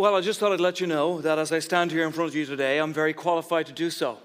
[0.00, 2.30] Well, I just thought I'd let you know that as I stand here in front
[2.30, 4.16] of you today, I'm very qualified to do so.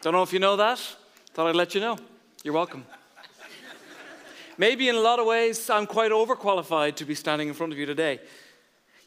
[0.00, 0.78] Don't know if you know that.
[1.34, 1.98] Thought I'd let you know.
[2.44, 2.86] You're welcome.
[4.58, 7.80] Maybe in a lot of ways, I'm quite overqualified to be standing in front of
[7.80, 8.20] you today.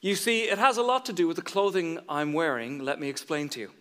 [0.01, 2.79] You see, it has a lot to do with the clothing I'm wearing.
[2.79, 3.71] Let me explain to you.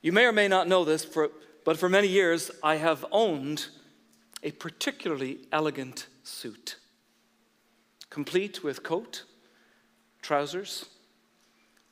[0.00, 1.32] You may or may not know this, for,
[1.64, 3.66] but for many years I have owned
[4.44, 6.76] a particularly elegant suit,
[8.18, 9.22] complete with coat,
[10.22, 10.86] trousers,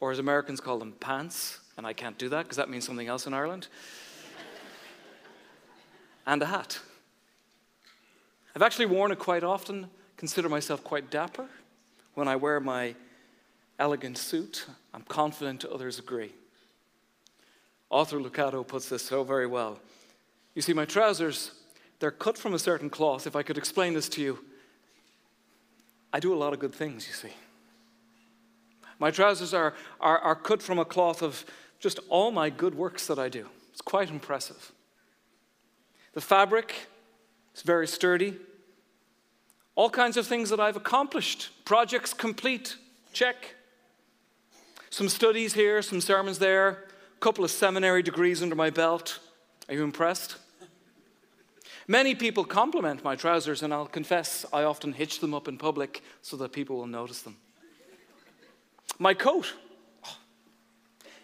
[0.00, 3.06] or as Americans call them, pants, and I can't do that because that means something
[3.06, 3.68] else in Ireland,
[6.26, 6.80] and a hat.
[8.56, 11.46] I've actually worn it quite often, consider myself quite dapper
[12.14, 12.96] when I wear my
[13.78, 14.66] elegant suit.
[14.92, 16.32] I'm confident others agree.
[17.88, 19.78] Author Lucado puts this so very well.
[20.56, 21.52] You see, my trousers,
[22.00, 23.28] they're cut from a certain cloth.
[23.28, 24.40] If I could explain this to you,
[26.12, 27.34] I do a lot of good things, you see.
[28.98, 31.44] My trousers are, are, are cut from a cloth of
[31.78, 33.48] just all my good works that I do.
[33.72, 34.72] It's quite impressive.
[36.14, 36.74] The fabric
[37.54, 38.36] is very sturdy.
[39.74, 41.50] All kinds of things that I've accomplished.
[41.66, 42.76] Projects complete,
[43.12, 43.54] check.
[44.88, 46.68] Some studies here, some sermons there,
[47.14, 49.18] a couple of seminary degrees under my belt.
[49.68, 50.36] Are you impressed?
[51.88, 56.02] Many people compliment my trousers, and I'll confess I often hitch them up in public
[56.20, 57.36] so that people will notice them.
[58.98, 59.54] My coat,
[60.04, 60.16] oh,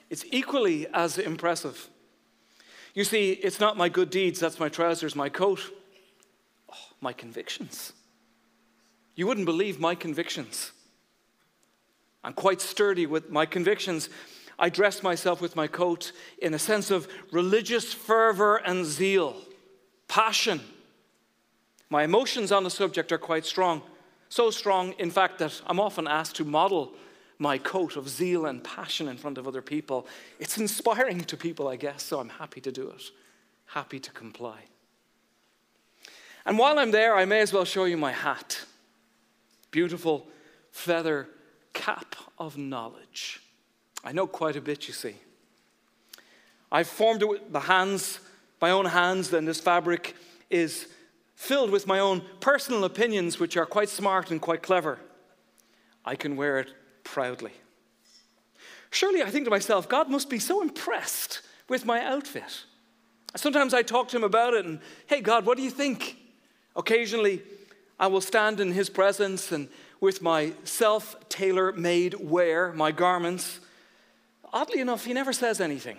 [0.09, 1.89] it's equally as impressive.
[2.95, 5.61] You see, it's not my good deeds, that's my trousers, my coat,
[6.71, 7.93] oh, my convictions.
[9.17, 10.73] You wouldn't believe my convictions.
[12.23, 14.09] I'm quite sturdy with my convictions.
[14.59, 19.37] I dress myself with my coat in a sense of religious fervor and zeal,
[20.13, 20.61] passion.
[21.89, 23.81] My emotions on the subject are quite strong.
[24.29, 26.93] So strong, in fact, that I'm often asked to model
[27.39, 30.07] my coat of zeal and passion in front of other people.
[30.39, 33.05] It's inspiring to people, I guess, so I'm happy to do it,
[33.65, 34.59] happy to comply.
[36.45, 38.61] And while I'm there, I may as well show you my hat.
[39.71, 40.27] Beautiful
[40.72, 41.27] feather
[41.72, 43.41] cap of knowledge.
[44.05, 45.17] I know quite a bit, you see.
[46.71, 48.21] I've formed it with the hands,
[48.62, 50.15] my own hands, then this fabric
[50.49, 50.87] is
[51.34, 55.00] filled with my own personal opinions, which are quite smart and quite clever.
[56.05, 56.72] I can wear it
[57.03, 57.53] proudly.
[58.91, 62.65] Surely I think to myself, God must be so impressed with my outfit.
[63.34, 66.17] Sometimes I talk to him about it and, hey, God, what do you think?
[66.77, 67.43] Occasionally,
[67.99, 69.69] I will stand in his presence and
[70.01, 73.61] with my self tailor made wear, my garments,
[74.53, 75.99] oddly enough, he never says anything.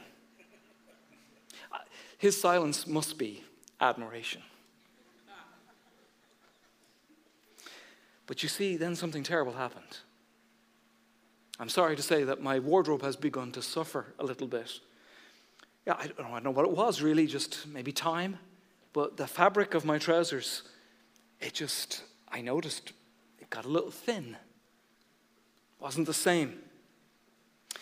[2.24, 3.44] His silence must be
[3.82, 4.42] admiration.
[8.28, 9.98] But you see, then something terrible happened.
[11.60, 14.80] I'm sorry to say that my wardrobe has begun to suffer a little bit.
[15.86, 18.40] Yeah, I don't, know, what it was really, just maybe time.
[18.94, 20.64] But the fabric of my trousers,
[21.42, 22.94] it just, I noticed,
[23.42, 24.38] it got a little thin.
[25.78, 26.62] Wasn't the same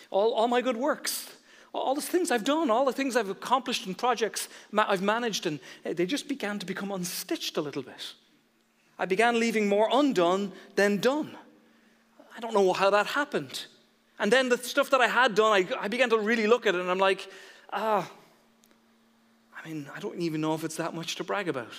[0.09, 1.31] all, all my good works,
[1.73, 5.59] all the things I've done, all the things I've accomplished and projects I've managed, and
[5.85, 8.13] eh, they just began to become unstitched a little bit.
[8.99, 11.35] I began leaving more undone than done.
[12.35, 13.65] I don't know how that happened.
[14.19, 16.75] And then the stuff that I had done, I, I began to really look at
[16.75, 17.27] it, and I'm like,
[17.71, 18.09] ah,
[19.55, 21.73] I mean, I don't even know if it's that much to brag about.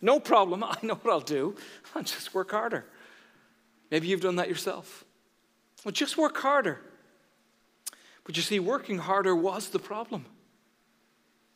[0.00, 0.62] No problem.
[0.64, 1.56] I know what I'll do.
[1.94, 2.84] I'll just work harder.
[3.90, 5.04] Maybe you've done that yourself.
[5.84, 6.80] Well, just work harder.
[8.24, 10.26] But you see, working harder was the problem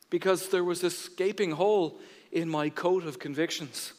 [0.09, 1.99] because there was this gaping hole
[2.31, 3.93] in my coat of convictions.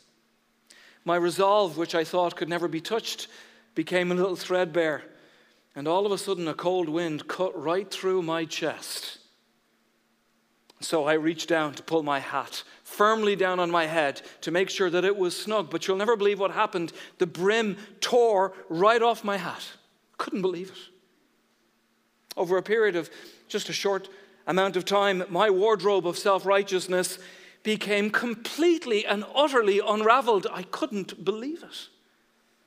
[1.04, 3.28] My resolve, which I thought could never be touched,
[3.74, 5.02] became a little threadbare.
[5.74, 9.18] And all of a sudden, a cold wind cut right through my chest.
[10.80, 14.70] So I reached down to pull my hat firmly down on my head to make
[14.70, 15.70] sure that it was snug.
[15.70, 16.92] But you'll never believe what happened.
[17.18, 19.64] The brim tore right off my hat.
[20.18, 20.97] Couldn't believe it
[22.38, 23.10] over a period of
[23.48, 24.08] just a short
[24.46, 27.18] amount of time, my wardrobe of self righteousness
[27.62, 30.46] became completely and utterly unraveled.
[30.50, 31.88] I couldn't believe it.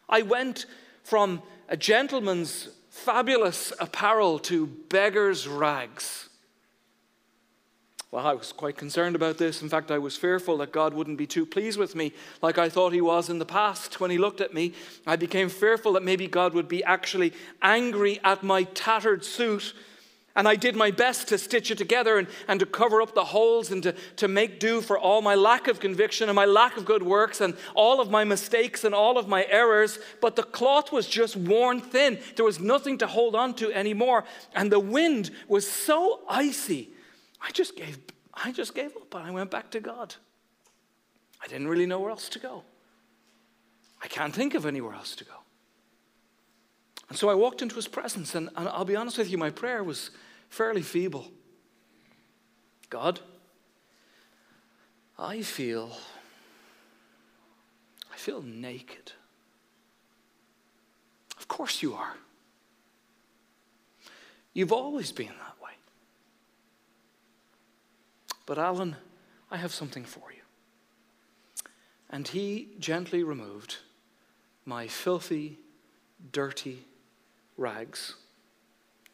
[0.08, 0.66] I went
[1.04, 6.30] from a gentleman's fabulous apparel to beggar's rags.
[8.12, 9.62] Well, I was quite concerned about this.
[9.62, 12.12] In fact, I was fearful that God wouldn't be too pleased with me
[12.42, 14.74] like I thought He was in the past when He looked at me.
[15.08, 17.32] I became fearful that maybe God would be actually
[17.62, 19.74] angry at my tattered suit
[20.36, 23.26] And I did my best to stitch it together and, and to cover up the
[23.26, 26.78] holes and to, to make do for all my lack of conviction and my lack
[26.78, 30.00] of good works and all of my mistakes and all of my errors.
[30.22, 32.18] But the cloth was just worn thin.
[32.38, 34.24] There was nothing to hold on to anymore.
[34.56, 36.90] And the wind was so icy.
[37.42, 37.98] I just gave,
[38.34, 40.16] I just gave up and I went back to God.
[41.44, 42.64] I didn't really know where else to go.
[44.02, 45.34] I can't think of anywhere else to go.
[47.10, 49.50] And so I walked into his presence, and, and I'll be honest with you, my
[49.50, 50.12] prayer was
[50.50, 51.30] fairly feeble.
[52.90, 53.20] God,
[55.20, 55.92] I feel,
[58.14, 59.12] I feel naked.
[61.38, 62.16] Of course you are.
[64.54, 65.51] You've always been that.
[68.46, 68.96] But Alan,
[69.50, 70.42] I have something for you.
[72.10, 73.78] And he gently removed
[74.66, 75.58] my filthy,
[76.32, 76.86] dirty
[77.58, 78.16] rags,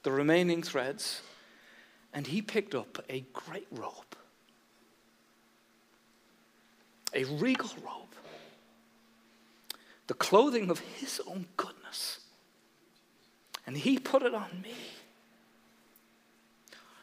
[0.03, 1.21] the remaining threads,
[2.13, 3.93] and he picked up a great robe,
[7.13, 8.15] a regal robe,
[10.07, 12.19] the clothing of his own goodness.
[13.65, 14.73] And he put it on me.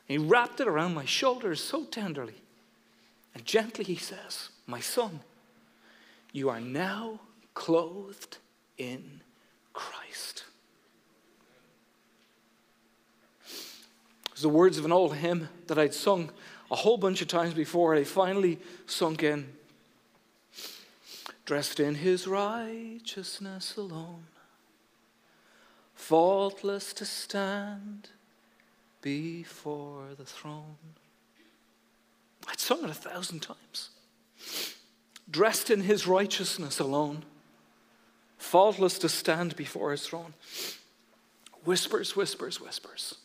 [0.06, 2.34] He wrapped it around my shoulders so tenderly.
[3.34, 5.20] And gently he says, My son,
[6.32, 7.20] you are now
[7.54, 8.38] clothed
[8.76, 9.20] in
[9.72, 10.44] Christ.
[14.32, 16.30] It's the words of an old hymn that I'd sung
[16.70, 17.94] a whole bunch of times before.
[17.94, 19.52] They finally sunk in.
[21.44, 24.24] Dressed in his righteousness alone,
[25.94, 28.08] faultless to stand
[29.04, 30.76] before the throne.
[32.48, 33.90] I'd sung it a thousand times.
[35.30, 37.22] Dressed in his righteousness alone,
[38.38, 40.32] faultless to stand before his throne.
[41.64, 43.16] Whispers, whispers, whispers.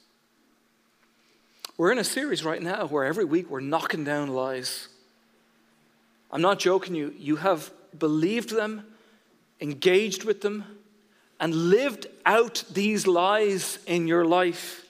[1.77, 4.89] We're in a series right now where every week we're knocking down lies.
[6.29, 7.13] I'm not joking you.
[7.17, 8.83] You have believed them,
[9.61, 10.65] engaged with them,
[11.39, 14.85] and lived out these lies in your life.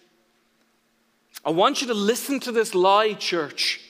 [1.46, 3.82] I want you to listen to this lie, church,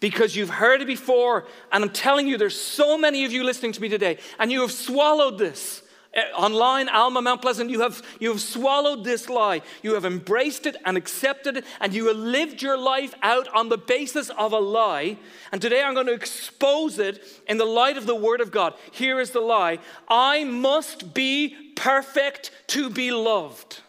[0.00, 1.46] because you've heard it before.
[1.72, 4.60] And I'm telling you, there's so many of you listening to me today, and you
[4.60, 5.82] have swallowed this.
[6.14, 9.62] Eh, online, Alma Mount Pleasant, you have, you have swallowed this lie.
[9.82, 13.68] You have embraced it and accepted it, and you have lived your life out on
[13.68, 15.18] the basis of a lie.
[15.50, 18.74] And today I'm going to expose it in the light of the Word of God.
[18.92, 23.80] Here is the lie I must be perfect to be loved.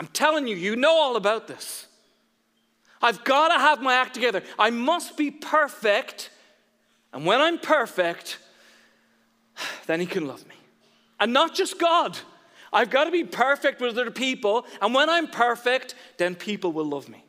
[0.00, 1.86] I'm telling you, you know all about this.
[3.02, 4.42] I've got to have my act together.
[4.58, 6.30] I must be perfect.
[7.12, 8.38] And when I'm perfect,
[9.86, 10.54] then He can love me.
[11.20, 12.18] And not just God.
[12.72, 14.64] I've got to be perfect with other people.
[14.80, 17.22] And when I'm perfect, then people will love me.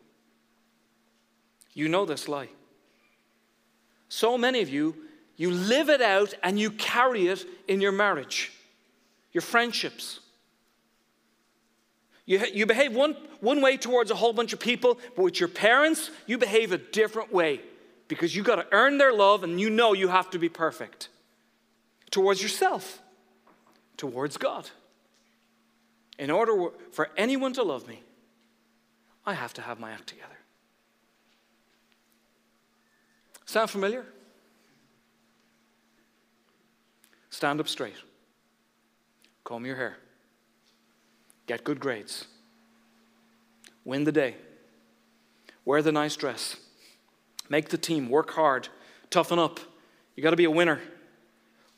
[1.74, 2.50] You know this lie.
[4.08, 4.96] So many of you,
[5.36, 8.54] you live it out and you carry it in your marriage,
[9.34, 10.21] your friendships.
[12.32, 15.50] You, you behave one, one way towards a whole bunch of people, but with your
[15.50, 17.60] parents, you behave a different way
[18.08, 21.10] because you got to earn their love and you know you have to be perfect.
[22.10, 23.02] Towards yourself,
[23.98, 24.70] towards God.
[26.18, 28.02] In order for anyone to love me,
[29.26, 30.30] I have to have my act together.
[33.44, 34.06] Sound familiar?
[37.30, 37.96] Stand up straight.
[39.44, 39.98] Comb your hair.
[41.46, 42.28] Get good grades.
[43.84, 44.36] Win the day.
[45.66, 46.58] Wear the nice dress.
[47.50, 48.10] Make the team.
[48.10, 48.70] Work hard.
[49.10, 49.60] Toughen up.
[50.16, 50.80] You got to be a winner.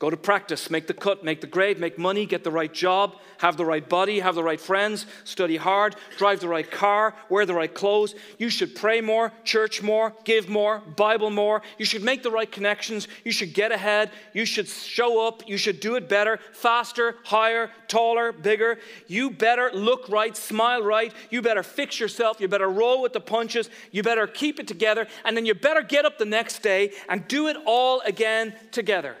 [0.00, 3.14] Go to practice, make the cut, make the grade, make money, get the right job,
[3.38, 7.46] have the right body, have the right friends, study hard, drive the right car, wear
[7.46, 8.16] the right clothes.
[8.36, 11.62] You should pray more, church more, give more, Bible more.
[11.78, 13.06] You should make the right connections.
[13.22, 14.10] You should get ahead.
[14.32, 15.48] You should show up.
[15.48, 18.78] You should do it better, faster, higher, taller, bigger.
[19.06, 21.14] You better look right, smile right.
[21.30, 22.40] You better fix yourself.
[22.40, 23.70] You better roll with the punches.
[23.92, 25.06] You better keep it together.
[25.24, 29.16] And then you better get up the next day and do it all again together.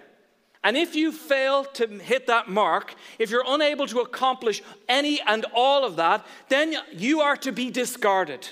[0.64, 5.44] And if you fail to hit that mark, if you're unable to accomplish any and
[5.54, 8.48] all of that, then you are to be discarded.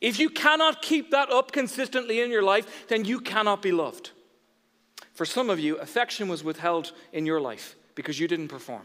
[0.00, 4.12] If you cannot keep that up consistently in your life, then you cannot be loved.
[5.12, 8.84] For some of you, affection was withheld in your life because you didn't perform.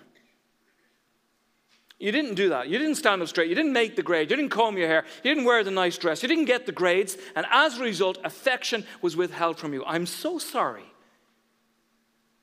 [2.00, 2.68] You didn't do that.
[2.68, 3.48] You didn't stand up straight.
[3.48, 4.30] You didn't make the grade.
[4.30, 5.06] You didn't comb your hair.
[5.24, 6.24] You didn't wear the nice dress.
[6.24, 7.16] You didn't get the grades.
[7.36, 9.86] And as a result, affection was withheld from you.
[9.86, 10.84] I'm so sorry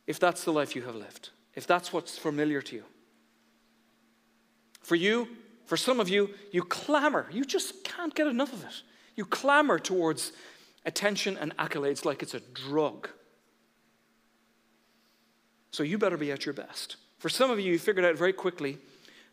[0.06, 2.85] if that's the life you have lived, if that's what's familiar to you.
[4.82, 5.28] For you,
[5.73, 7.26] For some of you, you clamor.
[7.32, 8.82] You just can't get enough of it.
[9.16, 10.32] You clamor towards
[10.85, 13.09] attention and accolades like it's a drug.
[15.71, 16.97] So you better be at your best.
[17.18, 18.76] For some of you, you figured out very quickly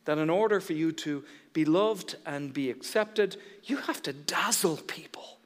[0.06, 3.36] that in order for you to be loved and be accepted,
[3.66, 5.40] you have to dazzle people.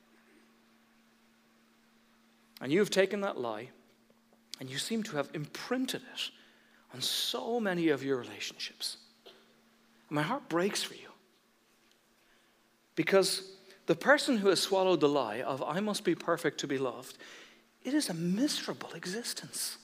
[2.62, 3.70] And you've taken that lie
[4.60, 6.32] and you seem to have imprinted it
[6.94, 8.98] on so many of your relationships.
[10.10, 11.10] And my heart breaks for you.
[12.96, 13.52] Because
[13.88, 17.18] the person who has swallowed the lie of, I must be perfect to be loved,
[17.84, 19.78] it is a miserable existence.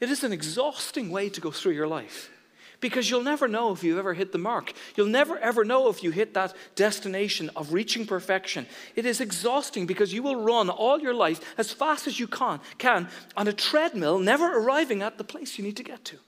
[0.00, 2.30] It is an exhausting way to go through your life
[2.80, 4.72] because you'll never know if you've ever hit the mark.
[4.96, 8.66] You'll never ever know if you hit that destination of reaching perfection.
[8.94, 12.60] It is exhausting because you will run all your life as fast as you can,
[12.78, 16.18] can on a treadmill, never arriving at the place you need to get to.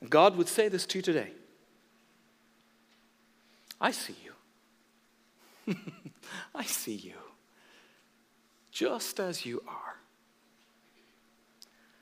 [0.00, 1.32] And God would say this to you today
[3.80, 5.74] I see you.
[6.54, 7.14] I see you
[8.70, 9.96] just as you are.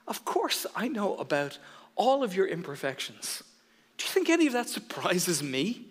[0.06, 1.58] Of course, I know about
[1.96, 3.42] all of your imperfections.
[3.96, 5.86] Do you think any of that surprises me?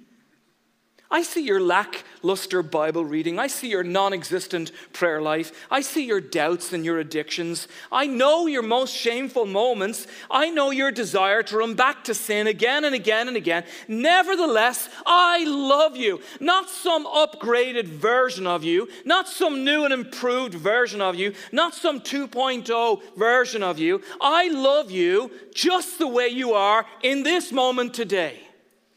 [1.13, 3.37] I see your lackluster Bible reading.
[3.37, 5.67] I see your non existent prayer life.
[5.69, 7.67] I see your doubts and your addictions.
[7.91, 10.07] I know your most shameful moments.
[10.31, 13.63] I know your desire to run back to sin again and again and again.
[13.87, 16.19] Nevertheless, I love you.
[16.39, 21.75] Not some upgraded version of you, not some new and improved version of you, not
[21.75, 24.01] some 2.0 version of you.
[24.19, 28.39] I love you just the way you are in this moment today.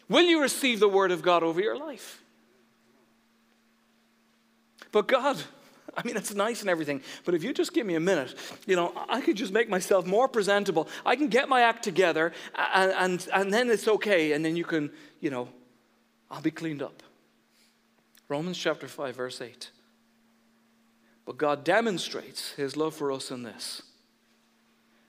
[0.08, 2.22] Will you receive the word of God over your life?
[4.92, 5.36] But God,
[5.96, 8.34] I mean, it's nice and everything, but if you just give me a minute,
[8.66, 10.88] you know, I could just make myself more presentable.
[11.04, 12.32] I can get my act together,
[12.74, 15.48] and, and, and then it's okay, and then you can, you know,
[16.30, 17.02] I'll be cleaned up.
[18.28, 19.70] Romans chapter 5, verse 8.
[21.24, 23.82] But God demonstrates his love for us in this.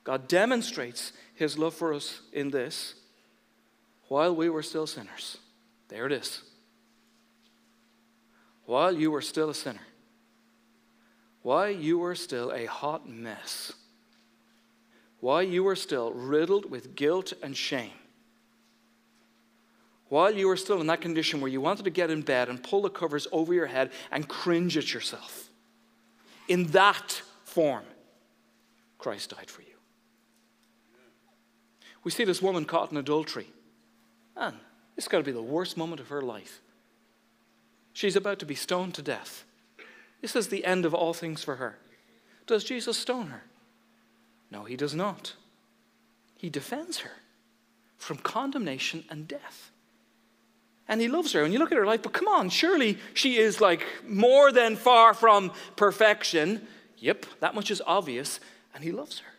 [0.04, 2.96] God demonstrates his love for us in this
[4.08, 5.38] while we were still sinners.
[5.90, 6.42] There it is.
[8.66, 9.80] While you were still a sinner.
[11.42, 13.74] While you were still a hot mess.
[15.20, 17.92] While you were still riddled with guilt and shame.
[20.10, 22.64] While you were still in that condition where you wanted to get in bed and
[22.64, 25.50] pull the covers over your head and cringe at yourself.
[26.48, 27.84] In that form,
[28.98, 29.68] Christ died for you.
[32.04, 33.48] We see this woman caught in adultery.
[34.38, 34.53] Man,
[34.96, 36.62] this has got to be the worst moment of her life.
[37.94, 39.44] She's about to be stoned to death.
[40.22, 41.77] This is the end of all things for her.
[42.46, 43.44] Does Jesus stone her?
[44.51, 45.34] No, he does not.
[46.38, 47.12] He defends her
[47.98, 49.72] from condemnation and death.
[50.88, 51.44] And he loves her.
[51.44, 54.75] And you look at her life, but come on, surely she is like more than
[54.75, 56.65] far from perfection.
[57.00, 58.39] Yep, that much is obvious.
[58.74, 59.32] And he loves her.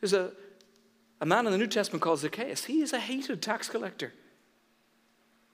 [0.00, 0.32] There's a,
[1.24, 2.66] a man in the New Testament called Zacchaeus.
[2.66, 4.12] He is a hated tax collector.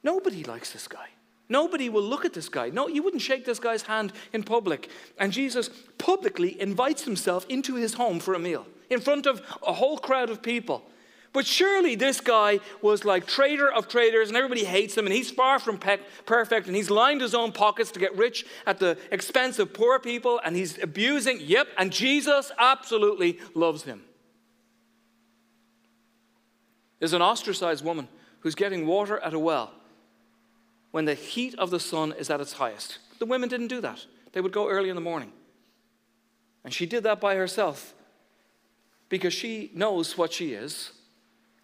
[0.02, 1.10] Nobody likes this guy.
[1.48, 2.70] Nobody will look at this guy.
[2.70, 4.90] No, you wouldn't shake this guy's hand in public.
[5.16, 9.72] And Jesus publicly invites himself into his home for a meal in front of a
[9.74, 10.82] whole crowd of people.
[11.32, 15.30] But surely this guy was like traitor of traitors, and everybody hates him, and he's
[15.30, 18.98] far from pe- perfect, and he's lined his own pockets to get rich at the
[19.12, 21.38] expense of poor people, and he's abusing.
[21.40, 24.02] Yep, and Jesus absolutely loves him.
[27.00, 28.06] There's an ostracized woman
[28.40, 29.72] who's getting water at a well
[30.92, 32.98] when the heat of the sun is at its highest.
[33.18, 35.32] The women didn't do that, they would go early in the morning.
[36.62, 37.94] And she did that by herself
[39.08, 40.92] because she knows what she is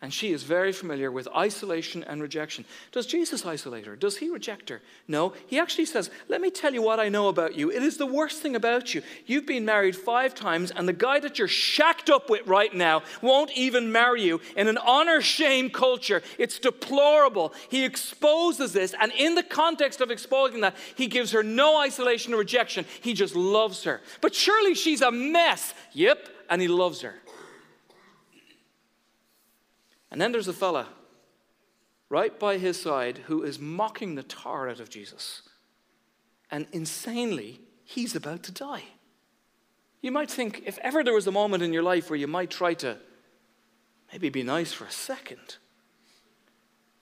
[0.03, 2.67] and she is very familiar with isolation and rejection.
[2.93, 3.97] Does Jesus isolate her?
[3.97, 4.83] Does he reject her?
[5.09, 5.33] No.
[5.47, 7.71] He actually says, Let me tell you what I know about you.
[7.73, 9.01] It is the worst thing about you.
[9.25, 13.05] You've been married five times, and the guy that you're shacked up with right now
[13.23, 14.43] won't even marry you.
[14.55, 17.55] In an honor shame culture, it's deplorable.
[17.71, 22.35] He exposes this, and in the context of exposing that, he gives her no isolation
[22.35, 22.85] or rejection.
[23.01, 24.03] He just loves her.
[24.21, 25.73] But surely she's a mess.
[25.95, 27.15] Yep, and he loves her.
[30.17, 30.87] And then there's a fella
[32.09, 35.43] right by his side who is mocking the tar out of Jesus.
[36.51, 38.85] And insanely, he's about to die.
[40.01, 42.49] You might think if ever there was a moment in your life where you might
[42.49, 42.97] try to
[44.11, 45.59] maybe be nice for a second,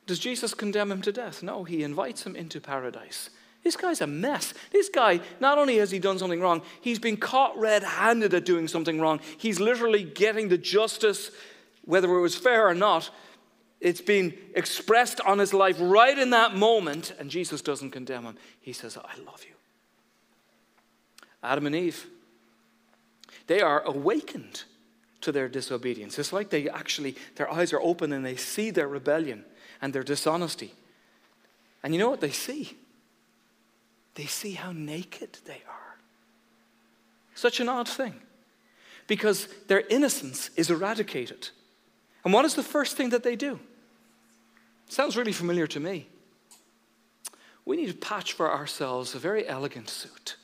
[0.06, 1.40] does Jesus condemn him to death?
[1.40, 3.30] No, he invites him into paradise.
[3.62, 4.54] This guy's a mess.
[4.72, 8.44] This guy, not only has he done something wrong, he's been caught red handed at
[8.44, 9.20] doing something wrong.
[9.38, 11.30] He's literally getting the justice
[11.84, 13.10] whether it was fair or not,
[13.80, 18.36] it's been expressed on his life right in that moment, and Jesus doesn't condemn him.
[18.60, 19.54] He says, I love you.
[21.42, 22.06] Adam and Eve,
[23.46, 24.64] they are awakened
[25.20, 26.18] to their disobedience.
[26.18, 29.44] It's like they actually, their eyes are open and they see their rebellion
[29.82, 30.72] and their dishonesty.
[31.82, 32.78] And you know what they see?
[34.14, 35.98] They see how naked they are.
[37.34, 38.14] Such an odd thing.
[39.06, 41.50] Because their innocence is eradicated.
[42.24, 43.60] And what is the first thing that they do?
[44.88, 46.08] Sounds really familiar to me.
[47.64, 50.36] We need to patch for ourselves a very elegant suit.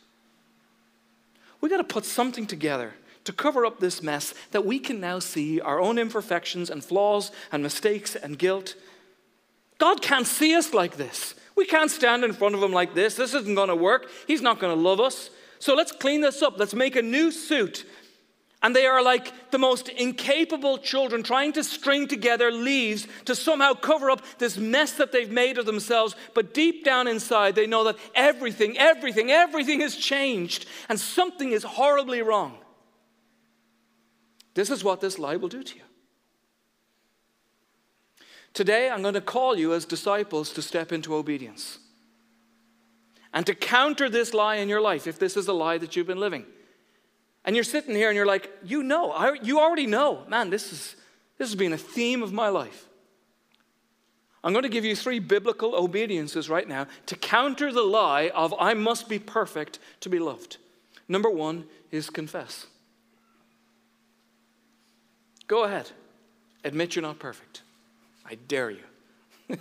[1.61, 2.95] We got to put something together
[3.25, 7.31] to cover up this mess that we can now see our own imperfections and flaws
[7.53, 8.75] and mistakes and guilt.
[9.79, 11.35] God can't see us like this.
[11.57, 13.17] We can't stand in front of Him like this.
[13.17, 14.11] This isn't going to work.
[14.27, 15.31] He's not going to love us.
[15.59, 16.59] So let's clean this up.
[16.59, 17.85] Let's make a new suit
[18.63, 23.73] and they are like the most incapable children trying to string together leaves to somehow
[23.73, 26.15] cover up this mess that they've made of themselves.
[26.35, 31.63] But deep down inside, they know that everything, everything, everything has changed and something is
[31.63, 32.59] horribly wrong.
[34.55, 35.83] This is what this lie will do to you.
[38.53, 41.79] Today, I'm going to call you as disciples to step into obedience
[43.33, 46.09] and to counter this lie in your life if this is a lie that you've
[46.09, 46.45] been living.
[47.45, 50.73] And you're sitting here and you're like, you know, I, you already know, man, this,
[50.73, 50.97] is,
[51.39, 52.87] this has been a theme of my life.
[54.43, 58.55] I'm going to give you three biblical obediences right now to counter the lie of
[58.59, 60.57] I must be perfect to be loved.
[61.09, 62.67] Number one is confess.
[65.47, 65.91] Go ahead,
[66.65, 67.63] admit you're not perfect.
[68.25, 68.85] I dare you.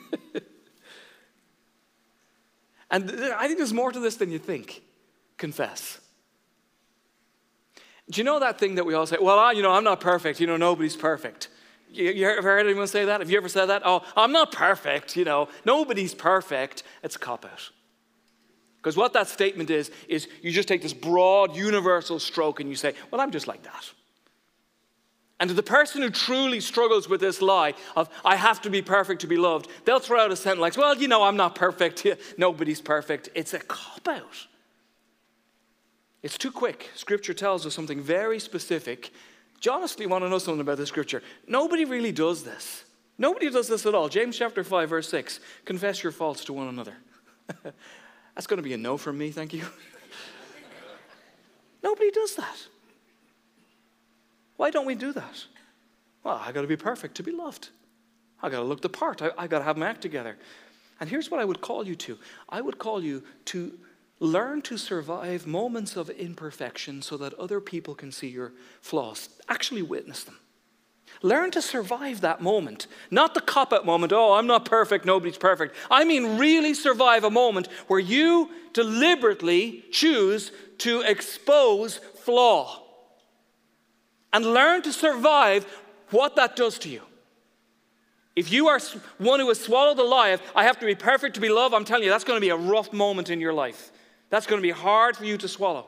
[2.92, 4.84] and I think there's more to this than you think.
[5.38, 6.00] Confess.
[8.10, 9.18] Do you know that thing that we all say?
[9.22, 10.39] Well, I, you know, I'm not perfect.
[10.39, 11.50] You know, nobody's perfect.
[11.92, 13.20] You, you ever heard anyone say that?
[13.20, 13.84] Have you ever said that?
[13.86, 15.16] Oh, I'm not perfect.
[15.16, 16.84] You know, nobody's perfect.
[17.04, 17.70] It's a cop out.
[18.78, 22.75] Because what that statement is, is you just take this broad, universal stroke and you
[22.75, 23.92] say, well, I'm just like that.
[25.39, 28.82] And to the person who truly struggles with this lie of, I have to be
[28.82, 31.56] perfect to be loved, they'll throw out a sentence like, well, you know, I'm not
[31.56, 32.06] perfect.
[32.38, 33.30] Nobody's perfect.
[33.36, 34.48] It's a cop out.
[36.21, 36.89] It's too quick.
[36.95, 39.12] Scripture tells us something very specific.
[39.62, 41.21] Do you honestly want to know something about the scripture?
[41.47, 42.84] Nobody really does this.
[43.17, 44.10] Nobody does this at all.
[44.10, 46.95] James chapter 5, verse 6 confess your faults to one another.
[48.36, 49.63] That's going to be a no from me, thank you.
[51.84, 52.67] Nobody does that.
[54.58, 55.45] Why don't we do that?
[56.23, 57.69] Well, I got to be perfect to be loved.
[58.41, 59.21] I got to look the part.
[59.21, 60.38] I, I got to have my act together.
[60.99, 62.17] And here's what I would call you to
[62.49, 63.77] I would call you to
[64.19, 68.51] Learn to survive moments of imperfection so that other people can see your
[68.82, 69.29] flaws.
[69.47, 70.38] Actually, witness them.
[71.21, 75.38] Learn to survive that moment, not the cop out moment, oh, I'm not perfect, nobody's
[75.38, 75.75] perfect.
[75.91, 82.84] I mean, really survive a moment where you deliberately choose to expose flaw
[84.32, 85.65] and learn to survive
[86.12, 87.01] what that does to you.
[88.36, 88.79] If you are
[89.17, 91.73] one who has swallowed the lie of, I have to be perfect to be loved,
[91.73, 93.91] I'm telling you, that's going to be a rough moment in your life.
[94.30, 95.88] That's going to be hard for you to swallow.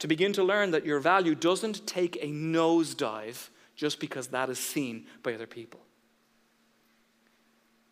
[0.00, 4.58] To begin to learn that your value doesn't take a nosedive just because that is
[4.58, 5.80] seen by other people.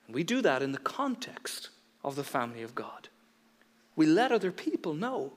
[0.08, 1.70] We do that in the context
[2.02, 3.08] of the family of God.
[3.96, 5.32] We let other people know.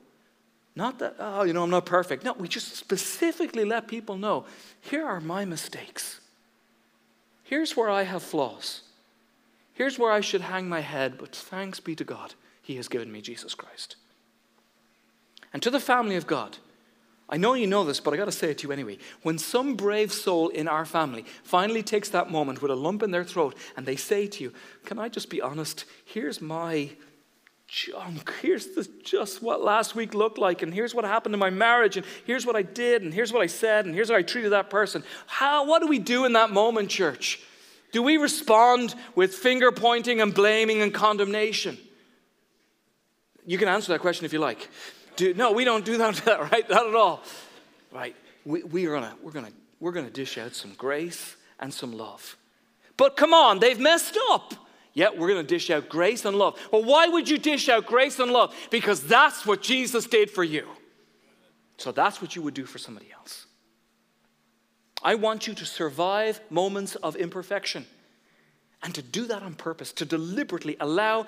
[0.74, 2.24] Not that, oh, you know, I'm not perfect.
[2.24, 4.44] No, we just specifically let people know
[4.80, 6.20] here are my mistakes.
[7.44, 8.82] Here's where I have flaws.
[9.72, 12.34] Here's where I should hang my head, but thanks be to God.
[12.68, 13.96] He has given me Jesus Christ.
[15.54, 16.58] And to the family of God,
[17.26, 18.98] I know you know this, but I got to say it to you anyway.
[19.22, 23.10] When some brave soul in our family finally takes that moment with a lump in
[23.10, 24.52] their throat and they say to you,
[24.84, 25.86] Can I just be honest?
[26.04, 26.90] Here's my
[27.68, 28.34] junk.
[28.42, 31.96] Here's the, just what last week looked like, and here's what happened in my marriage,
[31.96, 34.52] and here's what I did, and here's what I said, and here's how I treated
[34.52, 35.02] that person.
[35.26, 37.40] How, what do we do in that moment, church?
[37.92, 41.78] Do we respond with finger pointing and blaming and condemnation?
[43.48, 44.68] You can answer that question if you like.
[45.16, 46.68] Do, no, we don't do that, right?
[46.68, 47.22] Not at all.
[47.90, 48.14] Right?
[48.44, 52.36] We, we are gonna, we're gonna, we're gonna dish out some grace and some love.
[52.98, 54.52] But come on, they've messed up.
[54.92, 56.58] Yet we're going to dish out grace and love.
[56.72, 58.52] Well, why would you dish out grace and love?
[58.68, 60.66] Because that's what Jesus did for you.
[61.76, 63.46] So that's what you would do for somebody else.
[65.00, 67.86] I want you to survive moments of imperfection
[68.82, 71.26] and to do that on purpose, to deliberately allow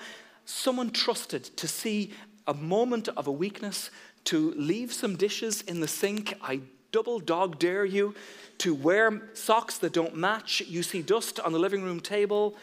[0.50, 2.12] someone trusted to see
[2.46, 3.90] a moment of a weakness,
[4.24, 6.34] to leave some dishes in the sink.
[6.42, 6.60] I
[6.92, 8.14] double dog dare you
[8.58, 10.60] to wear socks that don't match.
[10.60, 12.56] You see dust on the living room table,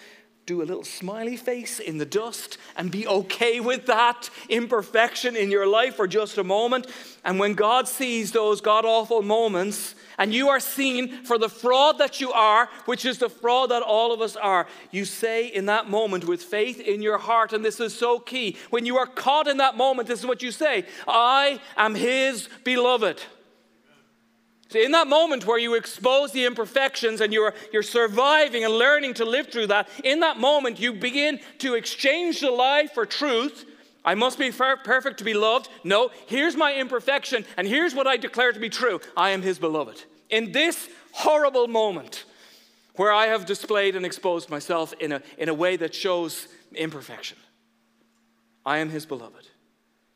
[0.47, 5.51] do a little smiley face in the dust and be okay with that imperfection in
[5.51, 6.87] your life for just a moment.
[7.25, 11.97] And when God sees those god awful moments, and you are seen for the fraud
[11.97, 15.65] that you are, which is the fraud that all of us are, you say in
[15.65, 18.55] that moment with faith in your heart, and this is so key.
[18.69, 22.47] When you are caught in that moment, this is what you say I am His
[22.63, 23.21] beloved.
[24.69, 29.13] See, in that moment where you expose the imperfections and you're, you're surviving and learning
[29.15, 33.65] to live through that, in that moment you begin to exchange the lie for truth.
[34.03, 35.69] I must be perfect to be loved.
[35.83, 39.57] No, here's my imperfection, and here's what I declare to be true I am his
[39.57, 40.03] beloved.
[40.29, 42.25] In this horrible moment
[42.95, 47.37] where I have displayed and exposed myself in a, in a way that shows imperfection,
[48.65, 49.46] I am his beloved.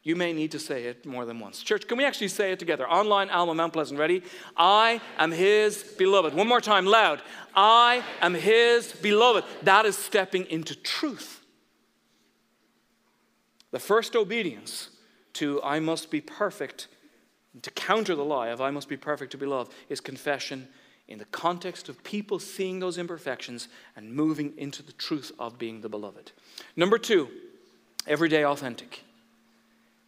[0.03, 1.61] You may need to say it more than once.
[1.61, 2.89] Church, can we actually say it together?
[2.89, 4.23] Online, Alma, Mount Pleasant, ready?
[4.57, 6.33] I am his beloved.
[6.33, 7.21] One more time, loud.
[7.55, 9.43] I am his beloved.
[9.61, 11.41] That is stepping into truth.
[13.69, 14.89] The first obedience
[15.33, 16.87] to I must be perfect,
[17.61, 20.67] to counter the lie of I must be perfect to be loved, is confession
[21.07, 25.81] in the context of people seeing those imperfections and moving into the truth of being
[25.81, 26.31] the beloved.
[26.75, 27.29] Number two,
[28.07, 29.03] everyday authentic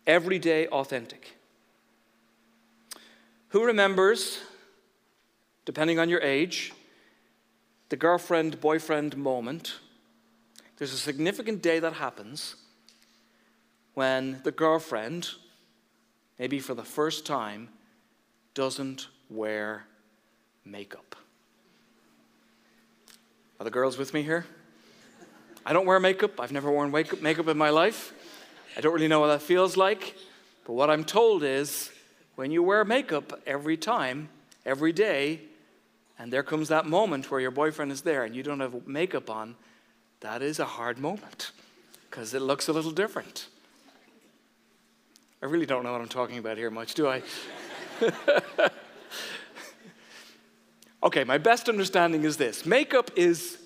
[0.06, 1.38] everyday authentic.
[3.50, 4.40] Who remembers,
[5.66, 6.74] depending on your age,
[7.90, 9.76] the girlfriend boyfriend moment?
[10.78, 12.56] There's a significant day that happens
[13.94, 15.30] when the girlfriend,
[16.40, 17.70] maybe for the first time,
[18.56, 19.86] doesn't wear
[20.66, 21.16] makeup.
[23.60, 24.46] Are the girls with me here?
[25.66, 26.40] I don't wear makeup.
[26.40, 28.14] I've never worn makeup in my life.
[28.76, 30.16] I don't really know what that feels like,
[30.66, 31.92] but what I'm told is
[32.36, 34.30] when you wear makeup every time,
[34.66, 35.42] every day,
[36.18, 39.30] and there comes that moment where your boyfriend is there and you don't have makeup
[39.30, 39.56] on,
[40.22, 41.52] that is a hard moment
[42.10, 43.48] because it looks a little different.
[45.42, 47.22] I really don't know what I'm talking about here much, do I?
[51.04, 53.60] okay, my best understanding is this makeup is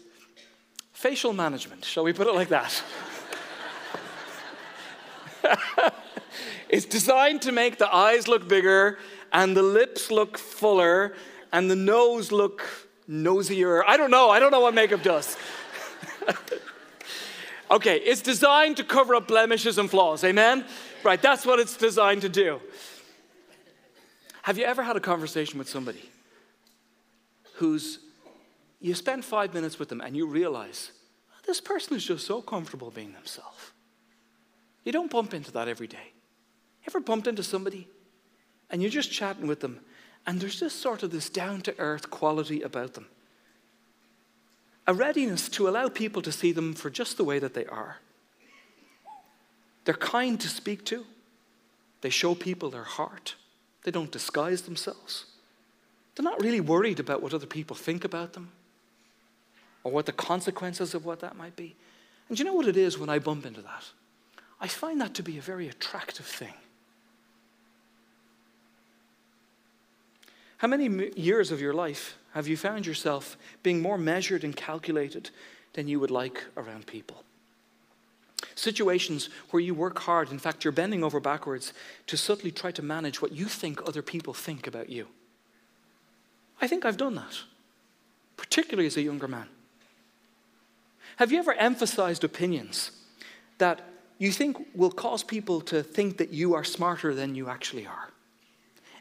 [0.91, 2.83] facial management, shall we put it like that?
[6.69, 8.97] it's designed to make the eyes look bigger
[9.31, 11.13] and the lips look fuller
[11.51, 12.63] and the nose look
[13.07, 13.83] nosier.
[13.85, 14.29] I don't know.
[14.29, 15.37] I don't know what makeup does.
[17.71, 20.23] okay, it's designed to cover up blemishes and flaws.
[20.23, 20.65] Amen?
[21.03, 22.59] Right, that's what it's designed to do.
[24.43, 26.09] Have you ever had a conversation with somebody
[27.55, 27.99] who's,
[28.79, 30.91] you spend five minutes with them and you realize
[31.31, 33.71] oh, this person is just so comfortable being themselves?
[34.87, 36.13] You don't bump into that every day.
[36.87, 37.89] Ever bumped into somebody
[38.69, 39.81] and you're just chatting with them
[40.25, 43.07] and there's just sort of this down to earth quality about them?
[44.87, 47.97] A readiness to allow people to see them for just the way that they are.
[49.83, 51.05] They're kind to speak to,
[51.99, 53.35] they show people their heart,
[53.83, 55.25] they don't disguise themselves.
[56.15, 58.51] They're not really worried about what other people think about them
[59.83, 61.75] or what the consequences of what that might be.
[62.29, 63.83] And you know what it is when I bump into that?
[64.59, 66.53] I find that to be a very attractive thing.
[70.57, 75.29] How many years of your life have you found yourself being more measured and calculated
[75.73, 77.23] than you would like around people?
[78.55, 81.73] Situations where you work hard, in fact, you're bending over backwards
[82.07, 85.07] to subtly try to manage what you think other people think about you.
[86.59, 87.41] I think I've done that,
[88.35, 89.47] particularly as a younger man.
[91.17, 92.91] Have you ever emphasized opinions
[93.59, 93.81] that
[94.17, 98.11] you think will cause people to think that you are smarter than you actually are.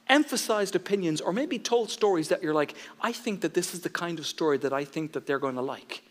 [0.09, 3.89] Emphasized opinions, or maybe told stories that you're like, I think that this is the
[3.89, 6.03] kind of story that I think that they're going to like.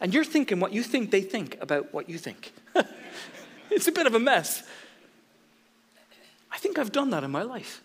[0.00, 2.52] And you're thinking what you think they think about what you think.
[3.70, 4.62] it's a bit of a mess.
[6.52, 7.82] I think I've done that in my life.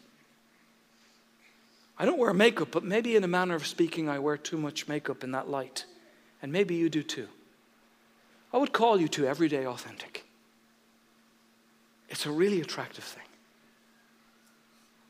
[1.97, 4.87] I don't wear makeup, but maybe in a manner of speaking, I wear too much
[4.87, 5.85] makeup in that light.
[6.41, 7.27] And maybe you do too.
[8.53, 10.25] I would call you to everyday authentic.
[12.09, 13.23] It's a really attractive thing.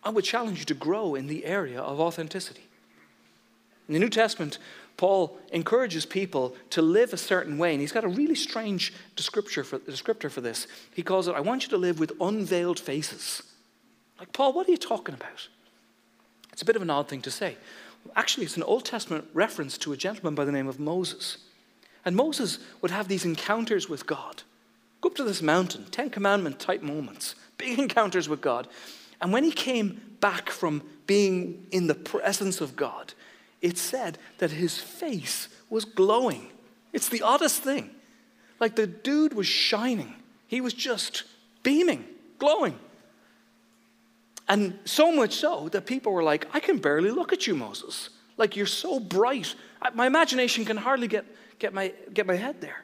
[0.04, 2.64] I would challenge you to grow in the area of authenticity.
[3.88, 4.60] In the New Testament,
[4.98, 9.66] Paul encourages people to live a certain way, and he's got a really strange descriptor
[9.66, 10.68] for, descriptor for this.
[10.94, 13.44] He calls it, I want you to live with unveiled faces.
[14.20, 15.48] Like, Paul, what are you talking about?
[16.52, 17.58] It's a bit of an odd thing to say.
[18.16, 21.38] Actually, it's an Old Testament reference to a gentleman by the name of Moses.
[22.06, 24.44] And Moses would have these encounters with God.
[25.02, 28.68] Go up to this mountain, Ten Commandment type moments, big encounters with God.
[29.22, 33.14] And when he came back from being in the presence of God,
[33.62, 36.50] it said that his face was glowing.
[36.94, 37.90] It's the oddest thing.
[38.60, 40.16] Like the dude was shining,
[40.48, 41.24] he was just
[41.64, 42.06] beaming,
[42.38, 42.78] glowing.
[44.48, 48.10] And so much so that people were like, I can barely look at you, Moses.
[48.36, 49.54] Like you're so bright.
[49.94, 51.26] My imagination can hardly get,
[51.60, 52.84] get, my, get my head there.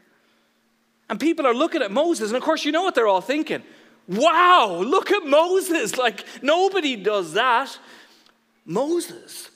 [1.09, 3.61] And people are looking at Moses, and of course, you know what they're all thinking.
[4.07, 5.95] Wow, look at Moses.
[6.05, 7.77] Like, nobody does that.
[8.65, 9.49] Moses.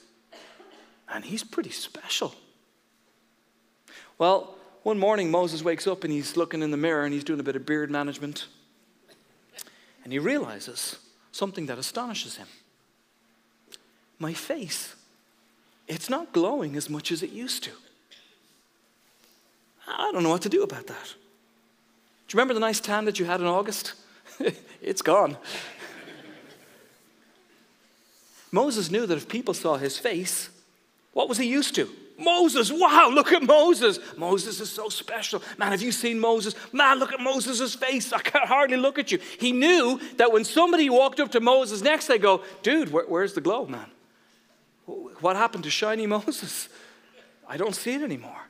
[1.08, 2.34] And he's pretty special.
[4.18, 7.40] Well, one morning, Moses wakes up and he's looking in the mirror and he's doing
[7.40, 8.46] a bit of beard management.
[10.04, 10.98] And he realizes
[11.32, 12.46] something that astonishes him.
[14.18, 14.94] My face,
[15.88, 17.70] it's not glowing as much as it used to.
[19.86, 21.14] I don't know what to do about that.
[22.30, 23.94] Do you remember the nice tan that you had in August?
[24.80, 25.36] it's gone.
[28.52, 30.48] Moses knew that if people saw his face,
[31.12, 31.90] what was he used to?
[32.16, 33.98] Moses, wow, look at Moses.
[34.16, 35.42] Moses is so special.
[35.58, 36.54] Man, have you seen Moses?
[36.72, 38.12] Man, look at Moses' face.
[38.12, 39.18] I can hardly look at you.
[39.40, 43.32] He knew that when somebody walked up to Moses next, they go, dude, where, where's
[43.32, 43.90] the glow, man?
[44.86, 46.68] What happened to shiny Moses?
[47.48, 48.49] I don't see it anymore.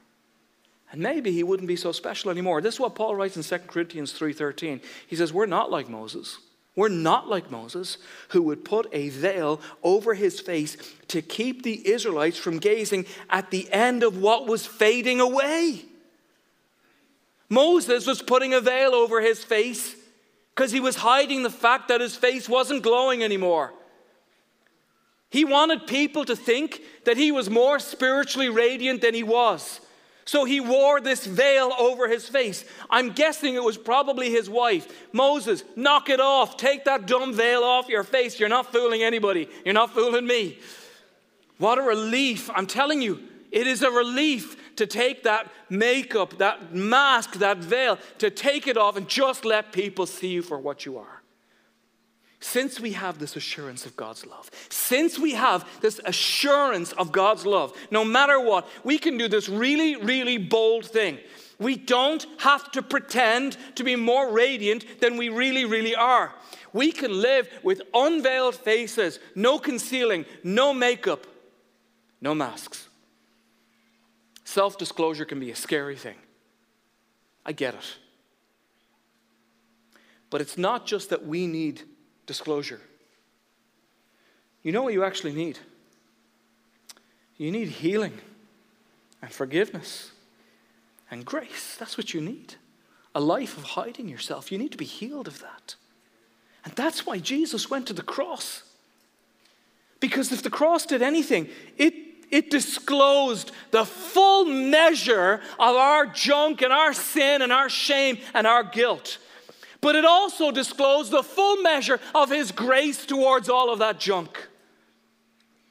[0.93, 2.61] And maybe he wouldn't be so special anymore.
[2.61, 4.81] This is what Paul writes in 2 Corinthians 3:13.
[5.07, 6.39] He says, "We're not like Moses.
[6.77, 7.99] We're not like Moses,
[8.29, 10.77] who would put a veil over his face
[11.09, 15.85] to keep the Israelites from gazing at the end of what was fading away."
[17.49, 19.97] Moses was putting a veil over his face
[20.55, 23.73] because he was hiding the fact that his face wasn't glowing anymore.
[25.31, 29.81] He wanted people to think that he was more spiritually radiant than he was.
[30.31, 32.65] So he wore this veil over his face.
[32.89, 34.87] I'm guessing it was probably his wife.
[35.13, 36.57] Moses, knock it off.
[36.57, 38.39] Take that dumb veil off your face.
[38.39, 39.49] You're not fooling anybody.
[39.65, 40.61] You're not fooling me.
[41.59, 42.49] What a relief.
[42.55, 43.19] I'm telling you,
[43.51, 48.77] it is a relief to take that makeup, that mask, that veil, to take it
[48.77, 51.20] off and just let people see you for what you are
[52.41, 57.45] since we have this assurance of God's love, since we have this assurance of God's
[57.45, 61.19] love, no matter what, we can do this really, really bold thing.
[61.59, 66.33] We don't have to pretend to be more radiant than we really, really are.
[66.73, 71.27] We can live with unveiled faces, no concealing, no makeup,
[72.23, 72.89] no masks.
[74.45, 76.17] Self disclosure can be a scary thing.
[77.45, 77.97] I get it.
[80.31, 81.83] But it's not just that we need
[82.31, 82.81] disclosure.
[84.63, 85.59] You know what you actually need?
[87.39, 88.17] You need healing
[89.21, 90.13] and forgiveness
[91.11, 91.75] and grace.
[91.77, 92.55] That's what you need.
[93.17, 94.53] A life of hiding yourself.
[94.53, 95.75] You need to be healed of that.
[96.65, 98.63] And that's why Jesus went to the cross.
[99.99, 101.95] Because if the cross did anything, it,
[102.31, 108.47] it disclosed the full measure of our junk and our sin and our shame and
[108.47, 109.19] our guilt
[109.81, 114.49] but it also disclosed the full measure of His grace towards all of that junk.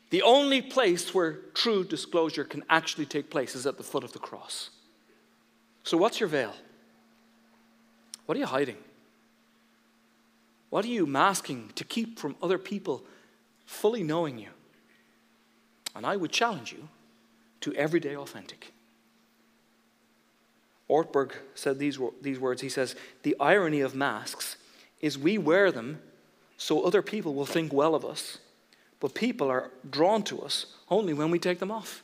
[0.09, 4.13] The only place where true disclosure can actually take place is at the foot of
[4.13, 4.71] the cross.
[5.83, 6.55] So, what's your veil?
[8.25, 8.77] What are you hiding?
[10.69, 13.03] What are you masking to keep from other people
[13.65, 14.49] fully knowing you?
[15.95, 16.87] And I would challenge you
[17.61, 18.71] to everyday authentic.
[20.89, 22.61] Ortberg said these, these words.
[22.61, 24.57] He says, The irony of masks
[25.01, 25.99] is we wear them
[26.57, 28.39] so other people will think well of us,
[28.99, 32.03] but people are drawn to us only when we take them off.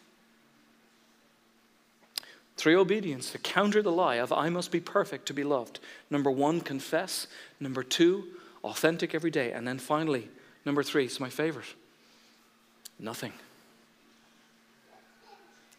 [2.57, 5.79] Three obedience to counter the lie of I must be perfect to be loved.
[6.09, 7.27] Number one, confess.
[7.59, 8.23] Number two,
[8.63, 9.51] authentic every day.
[9.51, 10.29] And then finally,
[10.63, 11.73] number three, it's my favorite
[12.97, 13.33] nothing.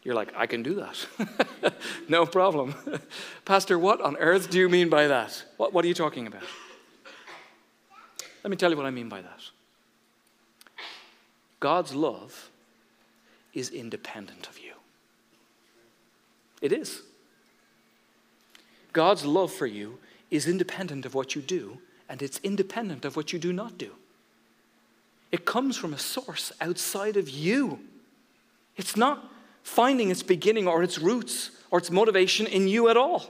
[0.07, 1.73] You're like, I can do that.
[2.07, 2.73] no problem.
[3.43, 5.43] Pastor, what on earth do you mean by that?
[5.57, 6.43] What, what are you talking about?
[8.41, 9.41] Let me tell you what I mean by that.
[11.59, 12.49] God's love
[13.53, 14.75] is independent of you.
[16.61, 17.01] It is.
[18.93, 19.99] God's love for you
[20.31, 23.91] is independent of what you do, and it's independent of what you do not do.
[25.33, 27.79] It comes from a source outside of you.
[28.77, 29.33] It's not
[29.67, 33.29] finding its beginning or its roots or its motivation in you at all.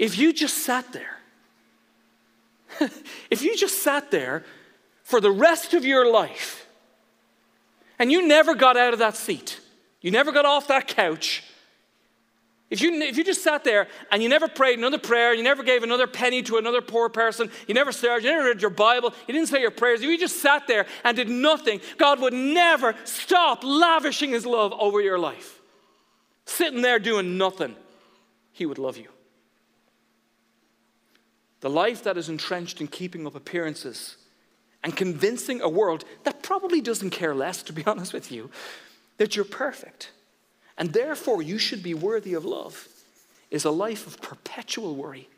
[0.00, 1.18] If you just sat there,
[3.30, 4.44] if you just sat there
[5.04, 6.66] for the rest of your life
[8.00, 9.60] and you never got out of that seat,
[10.00, 11.44] you never got off that couch,
[12.70, 15.62] If you, if you just sat there and you never prayed another prayer, you never
[15.62, 19.12] gave another penny to another poor person, you never served, you never read your Bible,
[19.28, 22.32] you didn't say your prayers, if you just sat there and did nothing, God would
[22.32, 25.60] never stop lavishing His love over your life.
[26.46, 27.76] Sitting there doing nothing,
[28.52, 29.08] He would love you.
[31.60, 34.16] The life that is entrenched in keeping up appearances
[34.82, 38.50] and convincing a world that probably doesn't care less, to be honest with you,
[39.18, 40.10] that you're perfect
[40.76, 42.88] and therefore you should be worthy of love,
[43.50, 45.28] is a life of perpetual worry.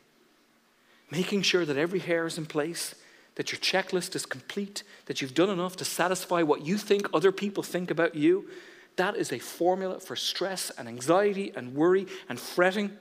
[1.11, 2.95] Making sure that every hair is in place,
[3.35, 7.31] that your checklist is complete, that you've done enough to satisfy what you think other
[7.31, 8.49] people think about you.
[8.95, 12.97] That is a formula for stress and anxiety and worry and fretting.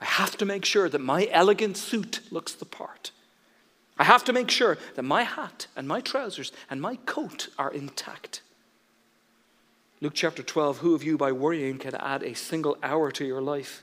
[0.00, 3.10] I have to make sure that my elegant suit looks the part.
[3.98, 7.72] I have to make sure that my hat and my trousers and my coat are
[7.72, 8.42] intact.
[10.00, 13.40] Luke chapter 12 Who of you by worrying can add a single hour to your
[13.40, 13.82] life?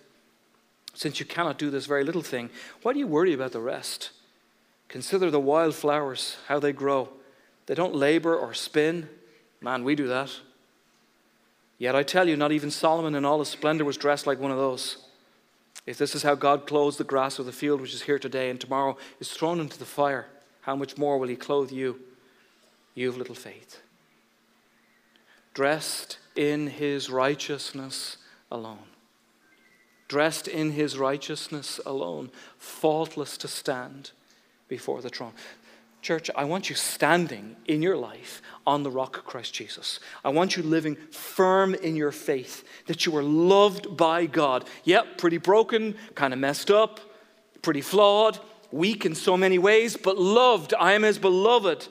[0.93, 2.51] Since you cannot do this very little thing,
[2.83, 4.11] why do you worry about the rest?
[4.89, 7.09] Consider the wild flowers, how they grow.
[7.65, 9.09] They don't labor or spin.
[9.59, 10.29] Man, we do that.
[11.79, 14.51] Yet I tell you, not even Solomon in all his splendor was dressed like one
[14.51, 14.97] of those.
[15.87, 18.51] If this is how God clothes the grass of the field, which is here today
[18.51, 20.27] and tomorrow is thrown into the fire,
[20.61, 21.99] how much more will he clothe you,
[22.93, 23.81] you of little faith?
[25.53, 28.17] Dressed in his righteousness
[28.51, 28.79] alone.
[30.07, 34.11] Dressed in his righteousness alone, faultless to stand
[34.67, 35.33] before the throne.
[36.01, 40.01] Church, I want you standing in your life on the rock Christ Jesus.
[40.25, 44.65] I want you living firm in your faith that you are loved by God.
[44.83, 46.99] Yep, pretty broken, kind of messed up,
[47.61, 48.37] pretty flawed,
[48.69, 50.73] weak in so many ways, but loved.
[50.77, 51.87] I am his beloved.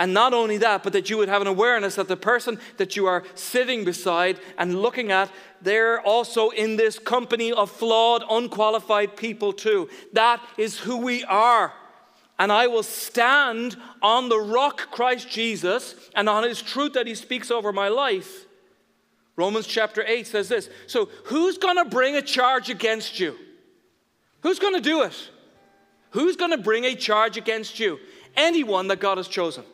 [0.00, 2.96] And not only that, but that you would have an awareness that the person that
[2.96, 9.14] you are sitting beside and looking at, they're also in this company of flawed, unqualified
[9.14, 9.90] people too.
[10.14, 11.74] That is who we are.
[12.38, 17.14] And I will stand on the rock, Christ Jesus, and on his truth that he
[17.14, 18.46] speaks over my life.
[19.36, 23.36] Romans chapter 8 says this So, who's going to bring a charge against you?
[24.40, 25.30] Who's going to do it?
[26.12, 27.98] Who's going to bring a charge against you?
[28.34, 29.64] Anyone that God has chosen.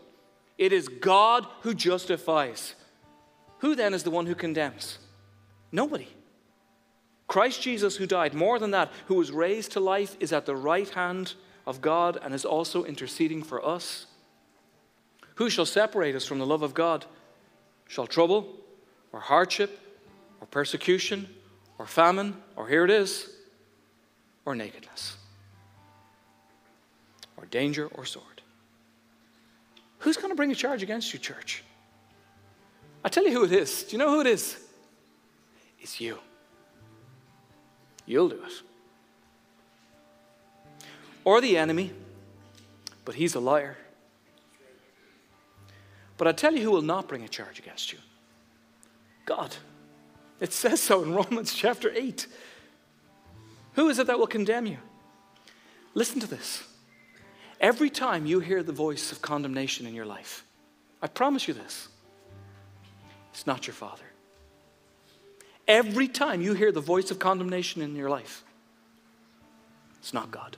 [0.59, 2.75] It is God who justifies.
[3.59, 4.99] Who then is the one who condemns?
[5.73, 6.09] Nobody.
[7.27, 10.57] Christ Jesus, who died, more than that, who was raised to life, is at the
[10.57, 11.35] right hand
[11.67, 14.07] of God and is also interceding for us.
[15.37, 17.05] Who shall separate us from the love of God?
[17.89, 18.55] Shall trouble,
[19.13, 19.79] or hardship,
[20.41, 21.29] or persecution,
[21.79, 23.29] or famine, or here it is,
[24.45, 25.17] or nakedness,
[27.37, 28.36] or danger, or sword?
[30.07, 31.65] Who's going to bring a charge against you, church?
[33.05, 33.83] I tell you who it is.
[33.83, 34.57] Do you know who it is?
[35.81, 36.21] It's you.
[38.07, 38.63] You'll do it.
[41.25, 41.91] Or the enemy,
[43.05, 43.77] but he's a liar.
[46.19, 47.99] But I tell you who will not bring a charge against you
[49.25, 49.57] God.
[50.39, 52.29] It says so in Romans chapter 8.
[53.73, 54.79] Who is it that will condemn you?
[55.95, 56.63] Listen to this.
[57.61, 60.45] Every time you hear the voice of condemnation in your life,
[61.01, 61.89] I promise you this
[63.33, 64.05] it's not your Father.
[65.69, 68.45] Every time you hear the voice of condemnation in your life,
[69.99, 70.57] it's not God.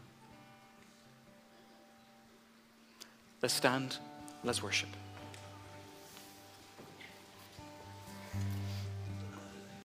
[3.40, 3.96] Let's stand,
[4.44, 4.88] let's worship.